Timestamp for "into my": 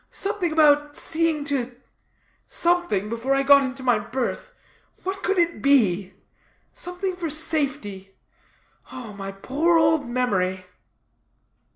3.61-3.99